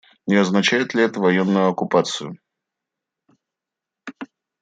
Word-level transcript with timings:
Не 0.25 0.35
означает 0.37 0.95
ли 0.95 1.03
это 1.03 1.19
военную 1.19 1.67
оккупацию? 1.69 2.39